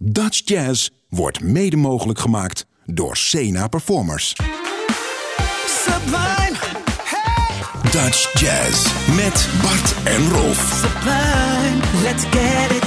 [0.00, 4.36] Dutch Jazz wordt mede mogelijk gemaakt door Sena Performers.
[5.66, 6.56] Sublime,
[7.02, 10.82] hey, Dutch Jazz met Bart en Rolf.
[10.82, 12.77] sublime, let's get it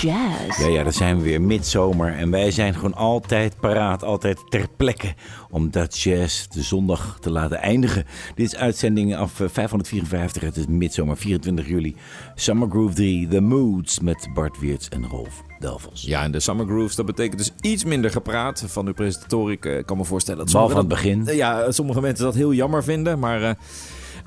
[0.00, 0.58] jazz.
[0.58, 2.12] Ja, ja, daar zijn we weer midzomer.
[2.14, 5.14] En wij zijn gewoon altijd paraat, altijd ter plekke.
[5.50, 8.04] Om dat jazz de zondag te laten eindigen.
[8.34, 10.42] Dit is uitzending af 554.
[10.42, 11.96] Het is midzomer, 24 juli.
[12.34, 16.02] Summer Groove 3, The Moods met Bart Weerts en Rolf Delvels.
[16.02, 19.52] Ja, en de Summer Grooves, dat betekent dus iets minder gepraat van de presentatoren.
[19.52, 20.96] Ik eh, kan me voorstellen dat Behalve sommige...
[21.04, 21.36] aan het begin.
[21.36, 23.42] Ja, sommige mensen dat heel jammer vinden, maar...
[23.42, 23.50] eh,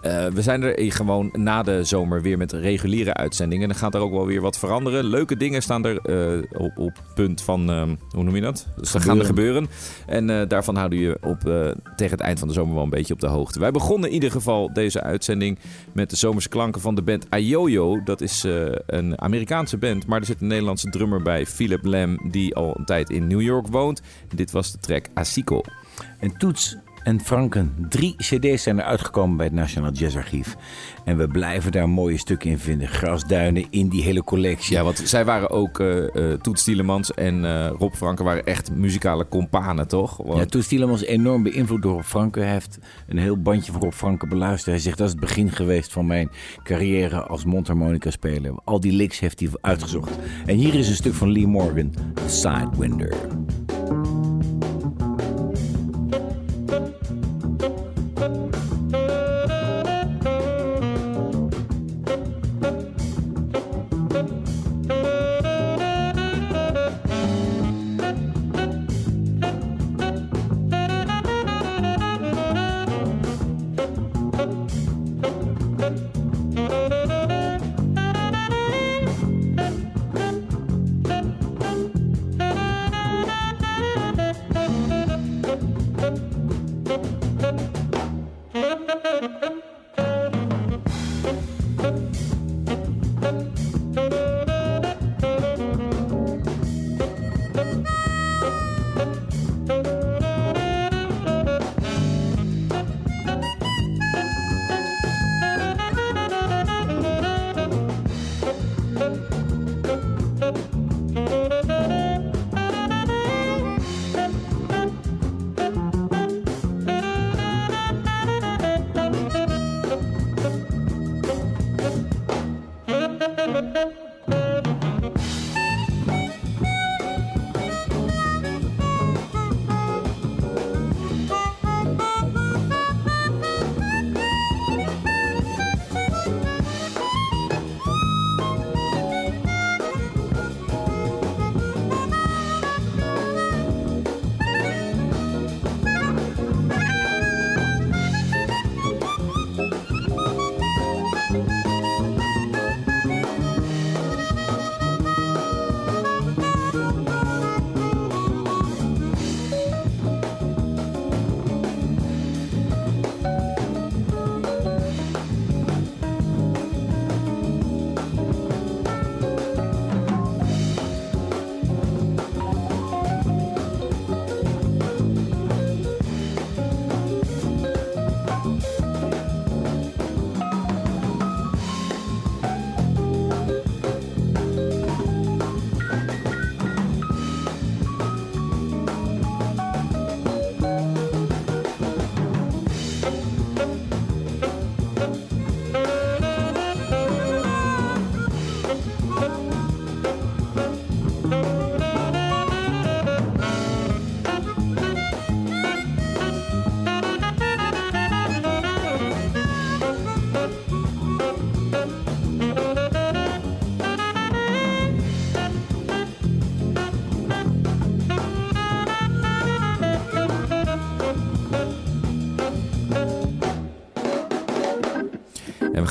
[0.02, 3.64] eh, we zijn er gewoon na de zomer weer met reguliere uitzendingen.
[3.64, 5.04] En dan gaat er ook wel weer wat veranderen.
[5.04, 8.68] Leuke dingen staan er eh, op, op punt van, eh, hoe noem je dat?
[8.76, 9.68] Dus dat gaan er gebeuren.
[10.06, 11.40] En eh, daarvan houden we je op,
[11.96, 13.60] tegen het eind van de zomer wel een beetje op de hoogte.
[13.60, 15.60] Wij begonnen in ieder geval deze uitzending
[15.92, 18.04] met de zomerse klanken van de band Ayoyo.
[18.04, 18.46] Dat is
[18.86, 22.86] een Amerikaanse band, maar er zit een Nederlandse drummer bij, Philip Lam, die al een
[22.86, 24.02] tijd in New York woont.
[24.36, 25.62] Dit was de track Asico.
[26.20, 27.86] En Toets en Franken.
[27.90, 30.56] Drie cd's zijn er uitgekomen bij het National Jazz Archief.
[31.06, 32.88] En we blijven daar mooie stukken in vinden.
[32.88, 34.76] Grasduinen in die hele collectie.
[34.76, 36.00] Ja, want zij waren ook, eh
[36.32, 40.18] eh Toet Stielemans en eh, Rob Franken waren echt muzikale companen, toch?
[40.18, 42.42] Want- Ja, Toets Tielemans enorm beïnvloed door Rob Franken.
[42.44, 42.78] Hij heeft
[43.08, 44.66] een heel bandje van Rob Franken beluisterd.
[44.76, 46.30] Hij zegt dat is het begin geweest van mijn
[46.64, 48.54] carrière als mondharmonica speler.
[48.64, 50.12] Al die licks heeft hij uitgezocht.
[50.46, 51.94] En hier is een stuk van Lee Morgan,
[52.28, 53.14] Sidewinder.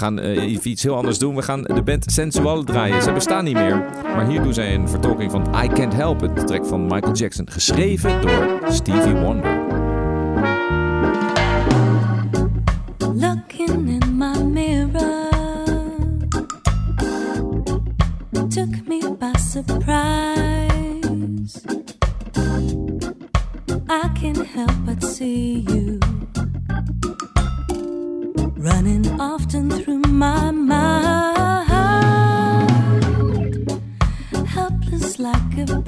[0.01, 1.35] Gaan eh, iets heel anders doen.
[1.35, 3.03] We gaan de band Sensual draaien.
[3.03, 3.85] Ze bestaan niet meer.
[4.03, 6.37] Maar hier doen zij een vertolking van I Can't Help It.
[6.37, 7.51] De track van Michael Jackson.
[7.51, 9.60] Geschreven door Stevie Wonder.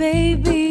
[0.03, 0.62] Baby,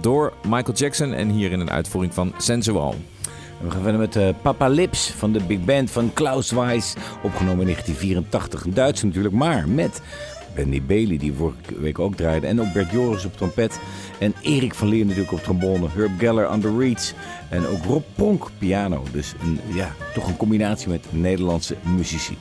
[0.00, 2.94] door Michael Jackson en hier in een uitvoering van Sensual.
[3.60, 6.94] We gaan verder met eh, Papa Lips van de big band van Klaus Weiss.
[7.22, 8.64] Opgenomen in 1984.
[8.64, 10.02] Een Duits natuurlijk, maar met
[10.54, 12.46] Benny Bailey, die vorige week ook draaide.
[12.46, 13.80] En ook Bert Joris op trompet.
[14.18, 15.88] En Erik van Leer natuurlijk op trombone.
[15.88, 17.14] Herb Geller on the reeds.
[17.48, 19.02] En ook Rob Ponk piano.
[19.12, 22.36] Dus een, ja, toch een combinatie met Nederlandse muzici.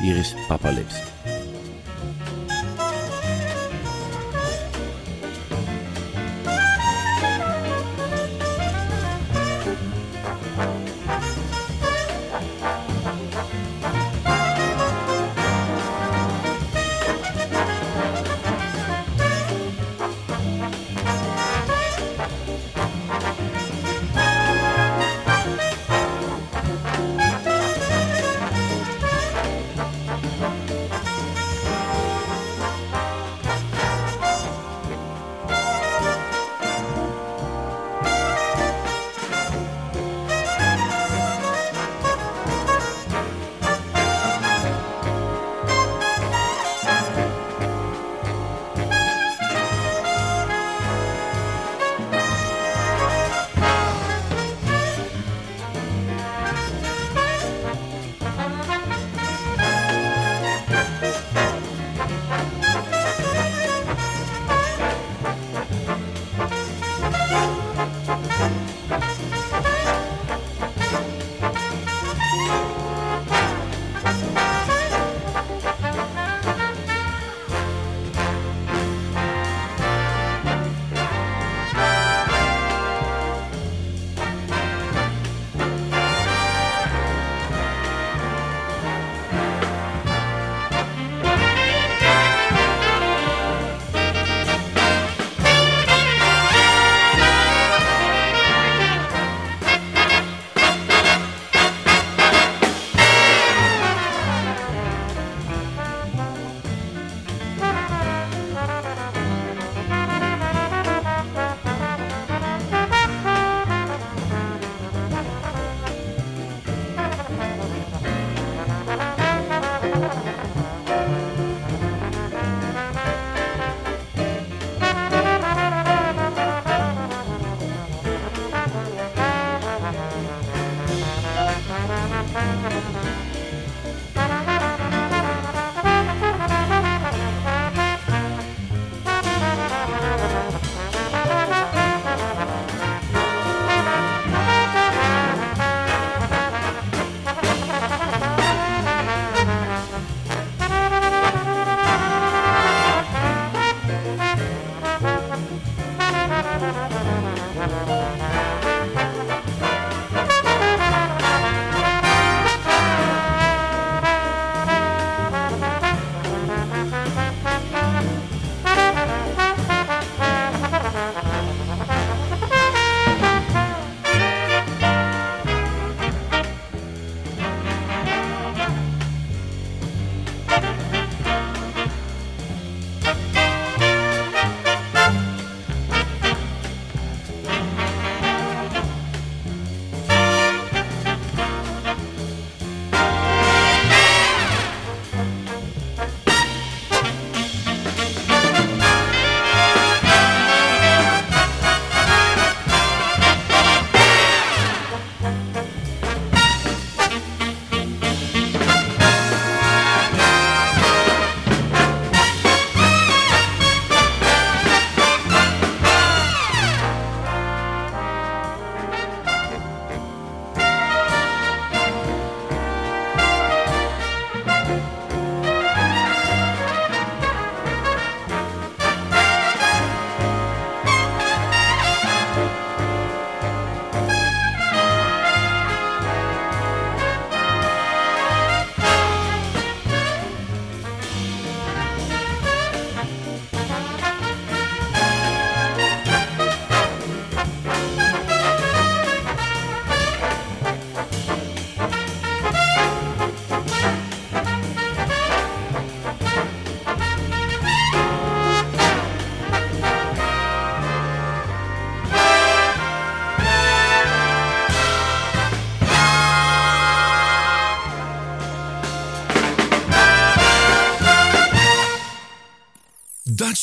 [0.00, 1.02] Hier is Papa Lips.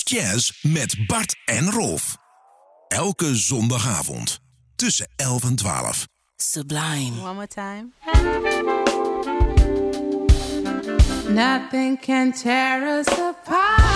[0.09, 2.17] Jazz met Bart en Rolf.
[2.87, 4.39] Elke zondagavond
[4.75, 6.07] tussen 11 en 12.
[6.35, 7.21] Sublime.
[7.21, 7.91] One more time.
[11.33, 13.94] Nothing can tear us apart.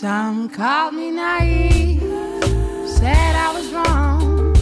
[0.00, 2.02] Some called me naive,
[2.86, 4.52] said I was wrong,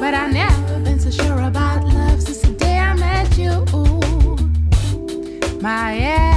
[0.00, 3.64] but I never been so sure about love since the day I met you.
[5.62, 6.29] My ex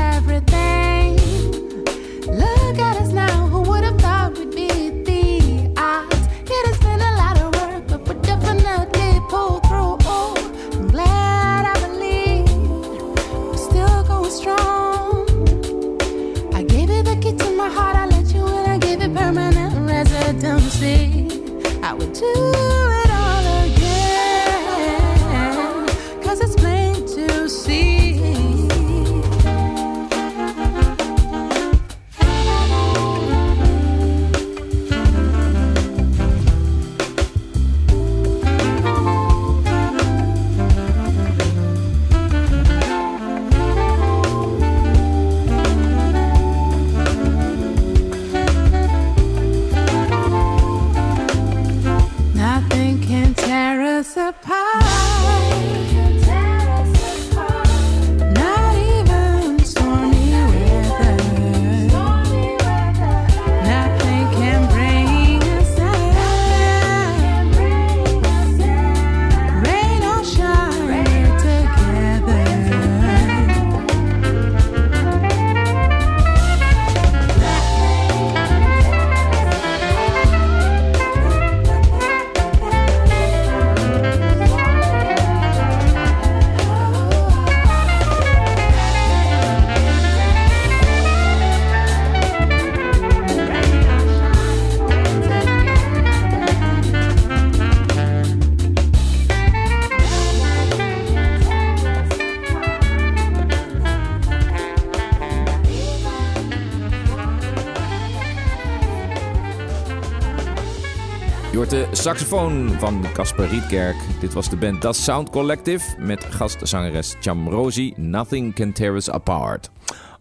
[111.96, 113.96] saxofoon van Casper Rietkerk.
[114.20, 117.94] Dit was de band Das Sound Collective met gastzangeres Cham Rosie.
[117.98, 119.72] Nothing Can Tear Us Apart.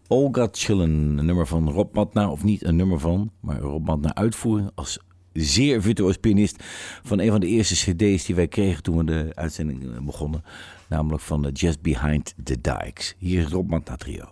[0.08, 4.14] Olga Chillen, een nummer van Rob Matna, of niet een nummer van, maar Rob Matna
[4.14, 4.98] uitvoering als
[5.32, 6.62] zeer virtuoos pianist
[7.02, 10.44] van een van de eerste cd's die wij kregen toen we de uitzending begonnen.
[10.88, 13.14] Namelijk van Just Behind the Dikes.
[13.18, 14.24] Hier is Rob Matna trio.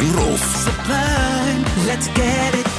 [0.00, 0.66] En Rolf.
[1.86, 2.69] Let's get it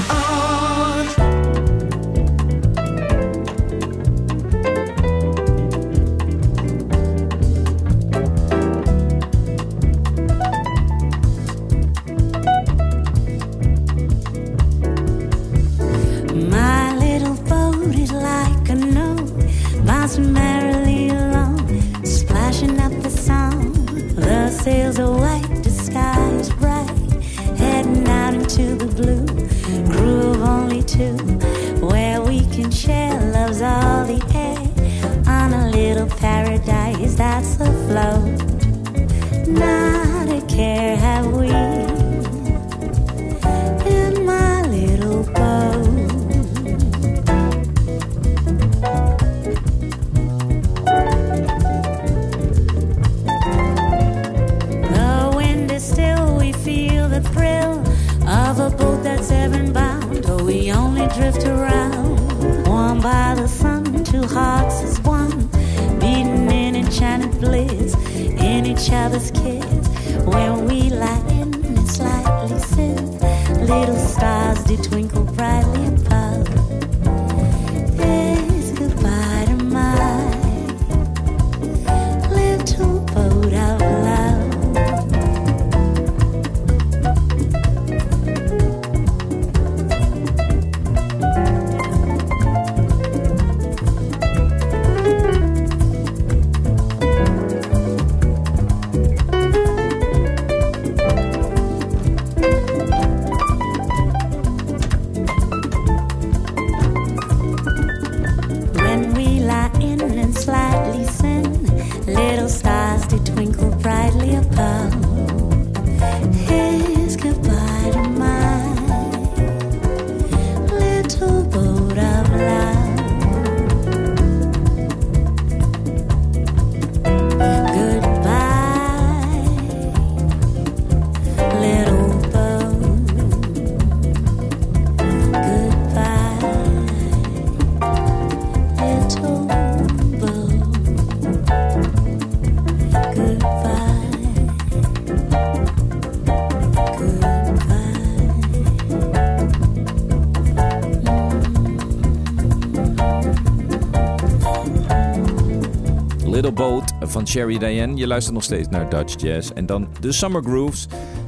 [157.32, 157.96] Sherry Diane.
[157.96, 159.50] Je luistert nog steeds naar Dutch Jazz.
[159.50, 160.88] En dan de Summer Grooves.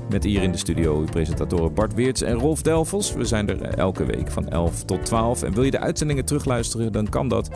[0.10, 3.14] Met hier in de studio uw presentatoren Bart Weerts en Rolf Delvels.
[3.14, 5.44] We zijn er elke week van 11 tot 12.
[5.44, 7.50] En wil je de uitzendingen terugluisteren, dan kan dat.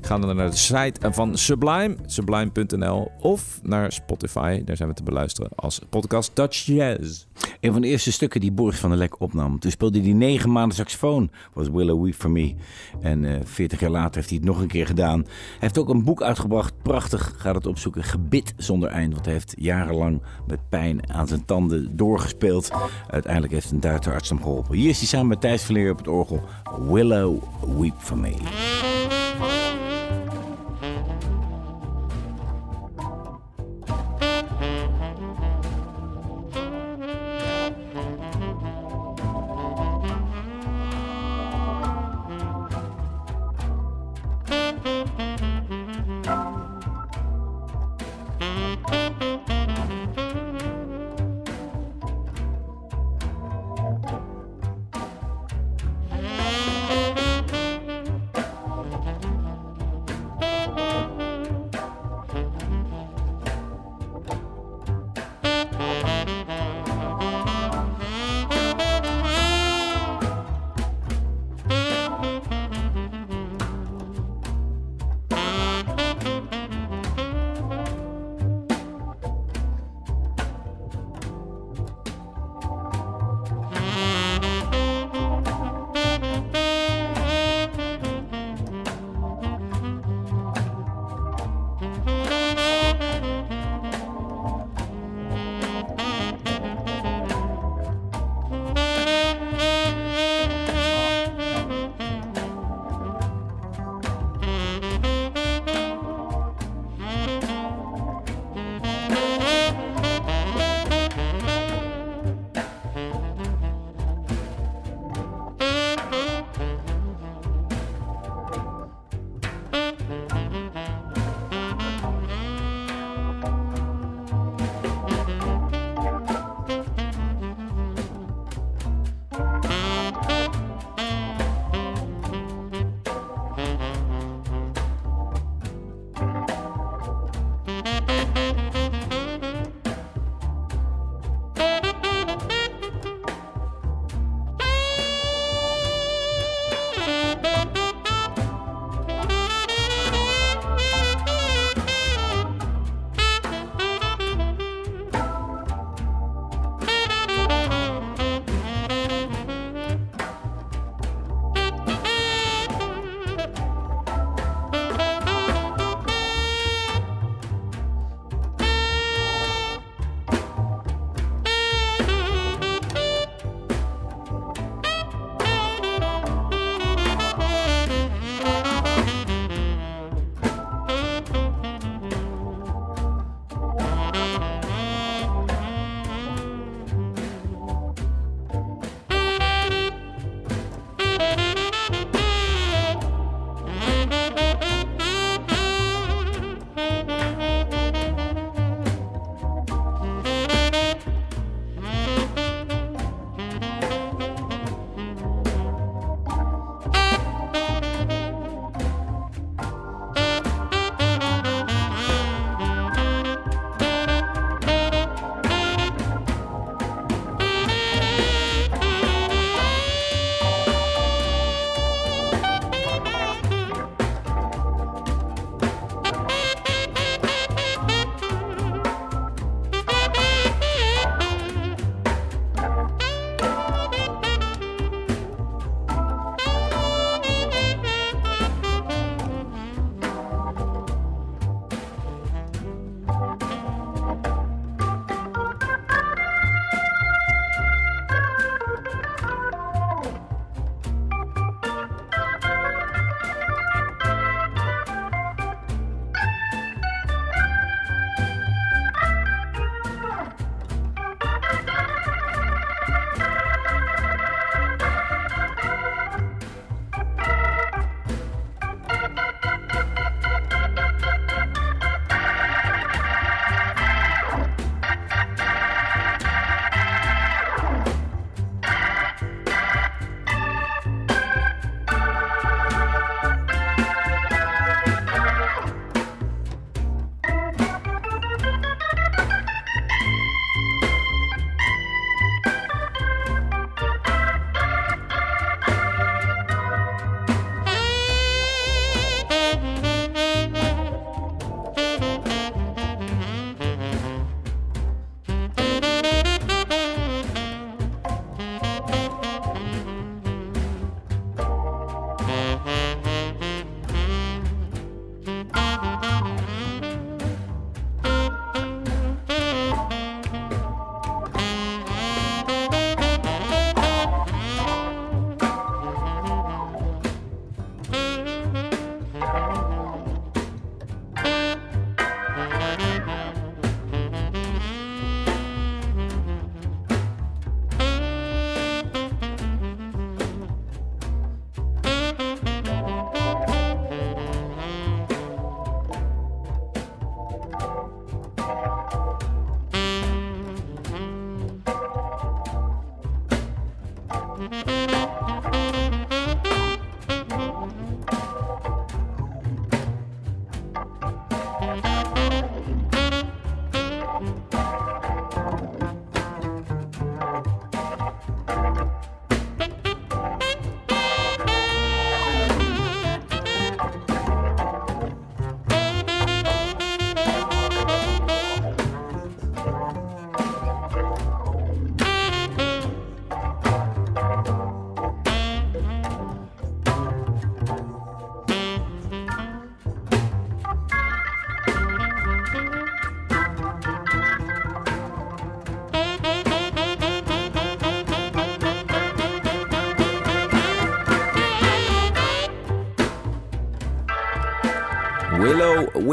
[0.00, 3.10] Ga dan naar de site van Sublime, sublime.nl.
[3.20, 7.24] Of naar Spotify, daar zijn we te beluisteren als podcast Dutch Jazz.
[7.64, 9.58] Een van de eerste stukken die Boris van der Lek opnam.
[9.58, 11.30] Toen speelde hij negen maanden saxofoon.
[11.52, 12.54] Was Willow Weep For Me.
[13.00, 15.20] En eh 40 jaar later heeft hij het nog een keer gedaan.
[15.20, 16.82] Hij heeft ook een boek uitgebracht.
[16.82, 17.34] Prachtig.
[17.36, 18.04] Ga het opzoeken.
[18.04, 19.12] Gebit zonder eind.
[19.12, 22.70] Want hij heeft jarenlang met pijn aan zijn tanden doorgespeeld.
[23.10, 24.76] Uiteindelijk heeft een Duitse arts hem geholpen.
[24.76, 26.42] Hier is hij samen met Thijs Verleer op het orgel.
[26.88, 27.42] Willow
[27.78, 28.34] Weep For Me.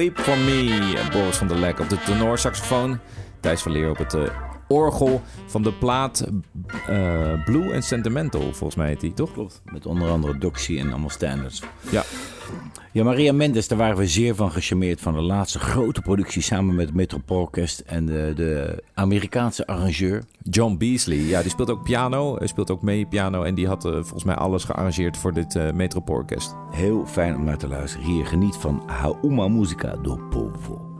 [0.01, 1.09] Weep For Me.
[1.11, 2.99] Boris van der Lek op de tenorsaxofoon.
[3.39, 4.23] Thijs van Leer op het eh,
[4.67, 6.27] orgel van de plaat
[6.87, 9.33] eh, Blue and Sentimental, volgens mij heet die, toch?
[9.33, 9.61] Klopt.
[9.65, 11.61] Met onder andere Doxy en allemaal standards.
[12.93, 13.03] Ja.
[13.03, 16.85] Maria Mendes, daar waren we zeer van gecharmeerd van de laatste grote productie samen met
[16.85, 16.95] het
[17.85, 20.23] en de, de Amerikaanse arrangeur.
[20.43, 22.37] John Beasley, ja, die speelt ook piano.
[22.37, 25.55] Hij speelt ook mee piano en die had eh, volgens mij alles gearrangeerd voor dit
[25.55, 26.53] uh.
[26.71, 28.05] Heel fijn om naar te luisteren.
[28.05, 30.90] Hier geniet van Hauma Musica do Povo.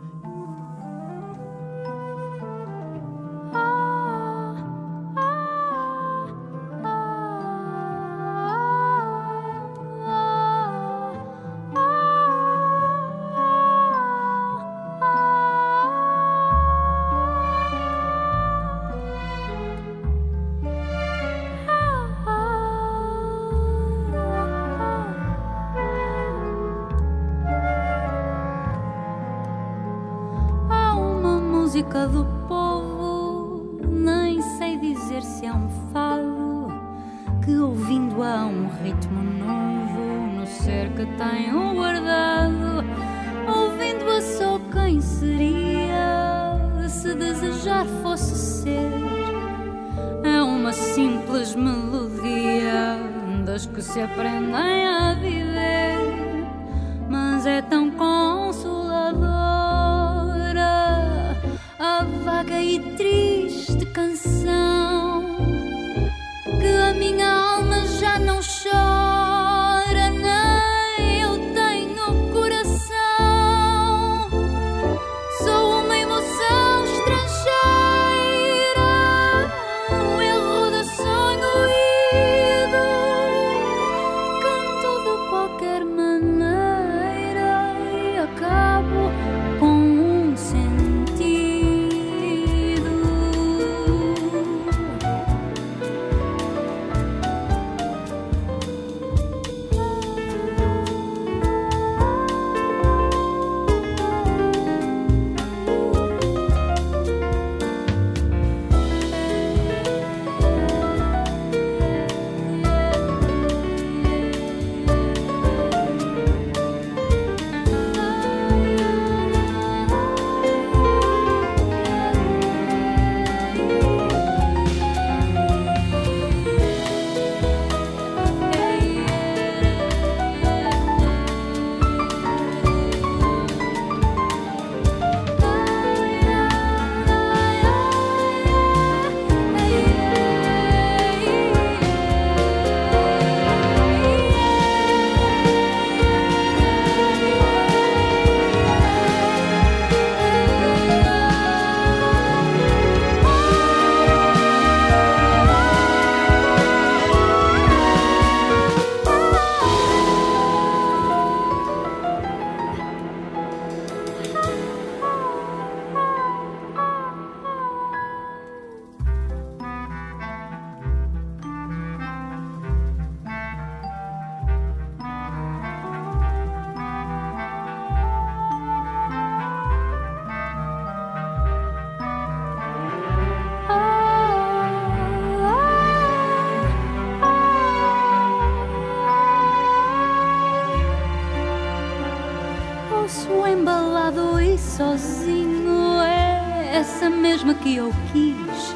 [193.13, 198.73] Ouço embalado e sozinho é essa mesma que eu quis.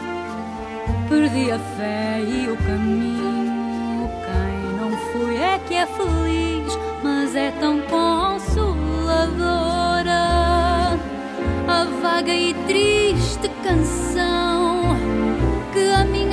[1.08, 4.10] Perdi a fé e o caminho.
[4.26, 8.60] Quem não fui é que é feliz, mas é tão consoladora
[11.66, 14.98] a vaga e triste canção
[15.72, 16.25] que a minha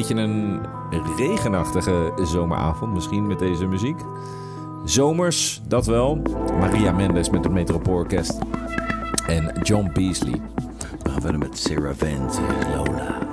[0.00, 0.60] beetje een
[1.16, 4.00] regenachtige zomeravond, misschien met deze muziek.
[4.84, 6.22] Zomers, dat wel.
[6.58, 8.38] Maria Mendes met het Metropoolorkest.
[9.26, 10.40] En John Beasley.
[11.02, 12.40] We gaan verder met Sarah Vance
[12.76, 13.29] Lola.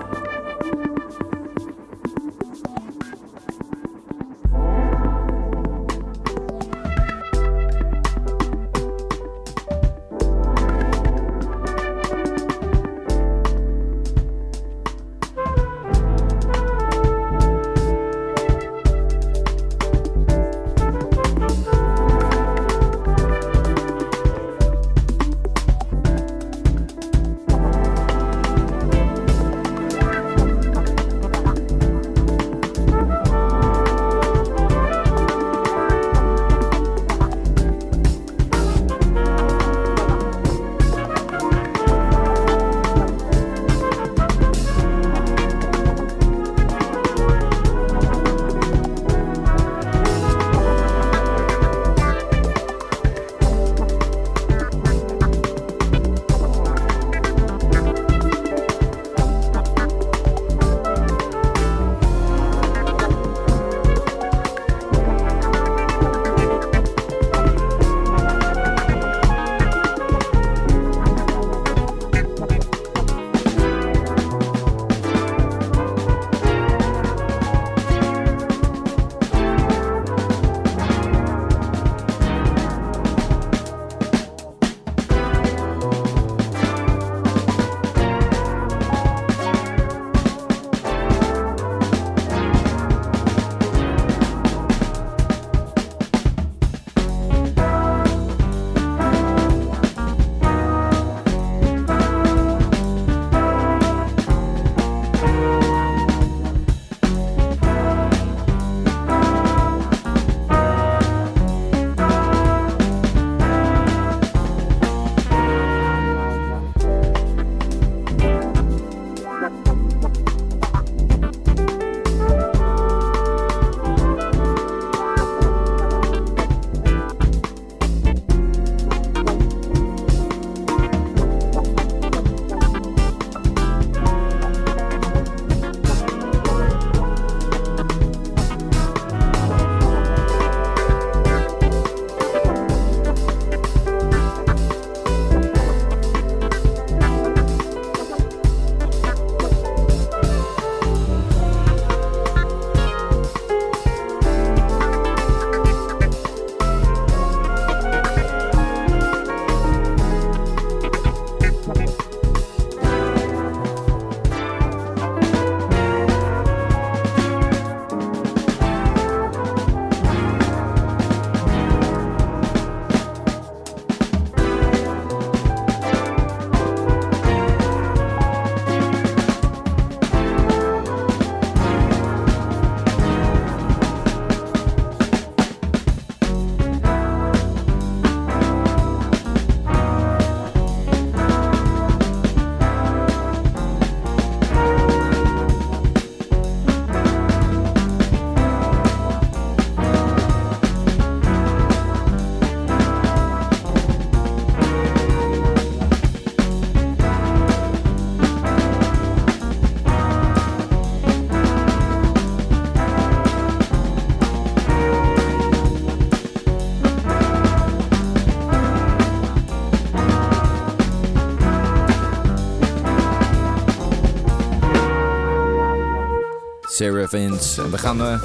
[227.14, 227.38] En
[227.72, 228.22] we gaan eh,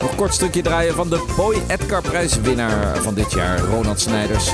[0.00, 4.52] nog een kort stukje draaien van de Boy Edgar prijswinnaar van dit jaar, Ronald Snijders.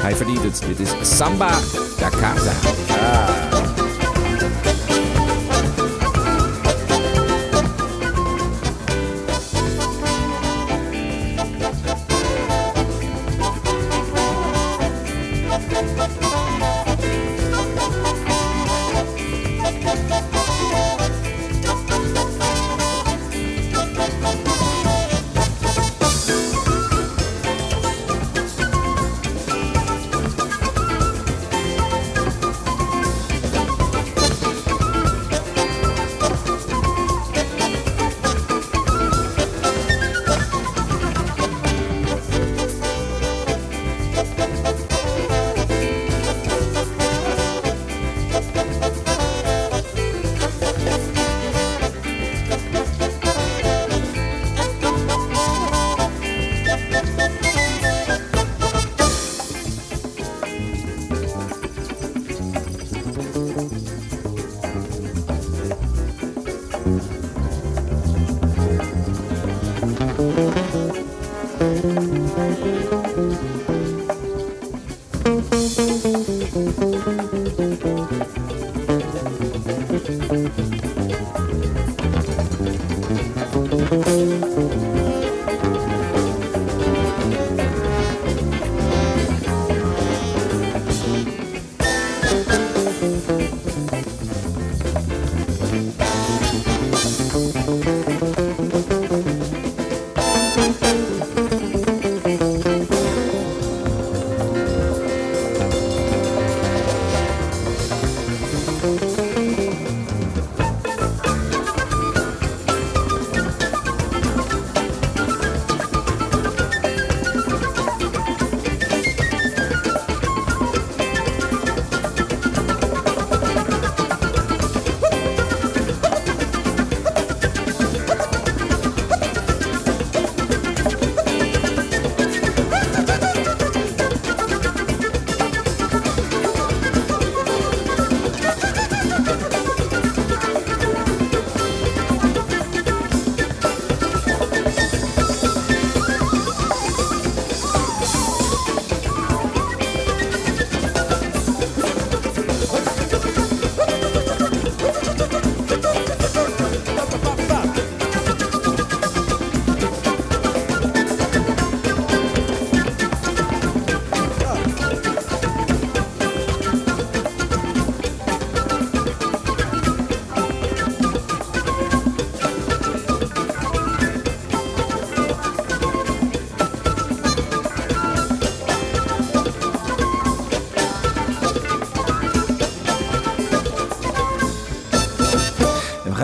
[0.00, 0.62] Hij verdient het.
[0.66, 1.58] Dit is Samba
[1.98, 2.52] da Casa.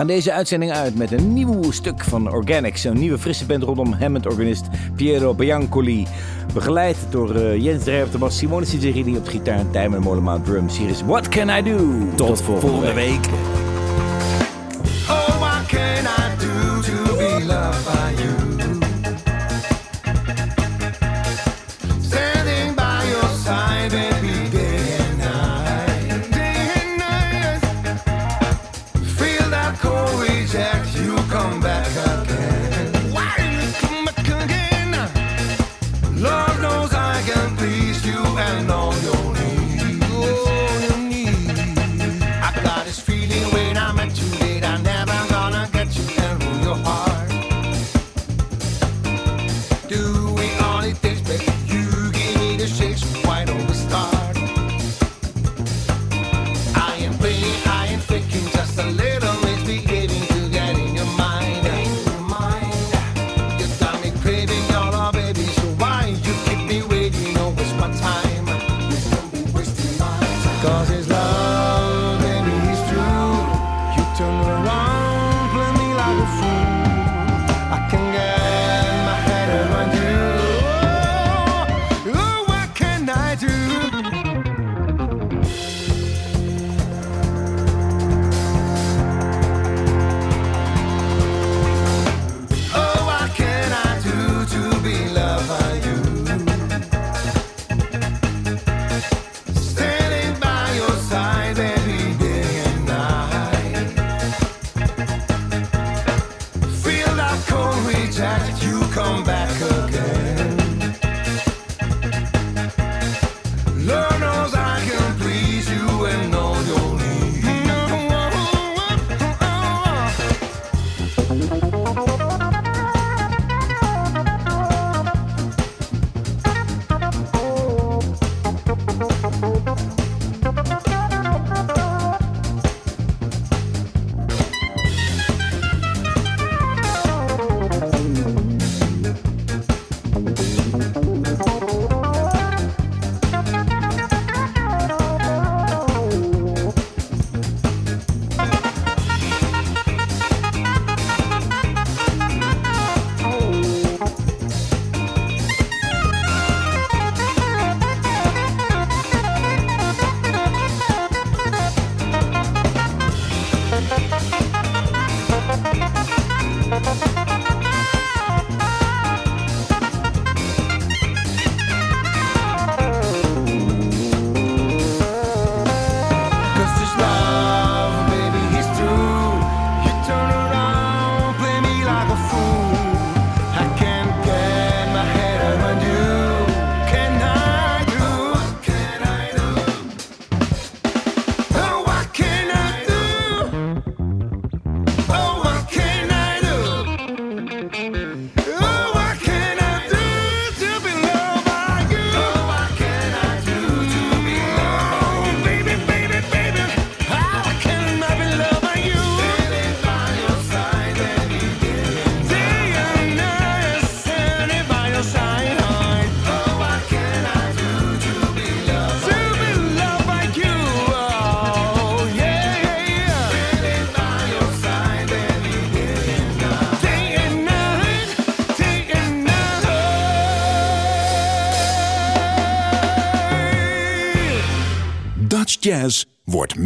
[0.05, 2.83] gaan deze uitzending uit met een nieuw stuk van Organics.
[2.83, 6.07] Een nieuwe frisse band rondom Hammond-organist Piero Biancoli.
[6.53, 10.77] Begeleid door eh, Jens Dreyer de Simone Cicerini op gitaar en Tijmen Molemaan drums.
[10.77, 11.77] Hier is What Can I Do?
[12.15, 13.54] Tot, volgende, week.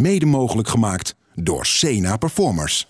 [0.01, 2.89] mede mogelijk gemaakt door Sena Performers.